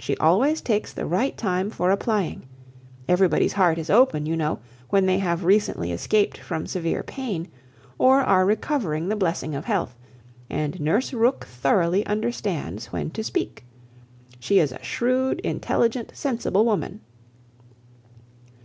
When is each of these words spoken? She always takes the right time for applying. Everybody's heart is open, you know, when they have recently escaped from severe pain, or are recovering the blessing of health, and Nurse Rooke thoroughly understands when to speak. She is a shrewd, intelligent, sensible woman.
She 0.00 0.16
always 0.16 0.60
takes 0.60 0.92
the 0.92 1.06
right 1.06 1.36
time 1.36 1.70
for 1.70 1.92
applying. 1.92 2.42
Everybody's 3.06 3.52
heart 3.52 3.78
is 3.78 3.88
open, 3.88 4.26
you 4.26 4.36
know, 4.36 4.58
when 4.88 5.06
they 5.06 5.18
have 5.20 5.44
recently 5.44 5.92
escaped 5.92 6.38
from 6.38 6.66
severe 6.66 7.04
pain, 7.04 7.46
or 7.96 8.18
are 8.20 8.44
recovering 8.44 9.06
the 9.08 9.14
blessing 9.14 9.54
of 9.54 9.66
health, 9.66 9.96
and 10.50 10.80
Nurse 10.80 11.12
Rooke 11.12 11.44
thoroughly 11.44 12.04
understands 12.04 12.86
when 12.86 13.10
to 13.10 13.22
speak. 13.22 13.64
She 14.40 14.58
is 14.58 14.72
a 14.72 14.82
shrewd, 14.82 15.38
intelligent, 15.42 16.10
sensible 16.16 16.64
woman. 16.64 17.02